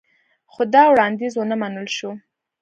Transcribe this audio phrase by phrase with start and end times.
[0.51, 2.11] خو دا وړاندیز ونه منل شو